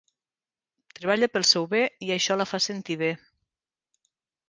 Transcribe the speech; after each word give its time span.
Treballa 0.99 1.29
pel 1.35 1.45
seu 1.51 1.69
bé 1.75 1.83
i 2.09 2.11
això 2.17 2.41
la 2.43 2.51
fa 2.55 2.63
sentir 2.71 3.01
bé. 3.07 3.15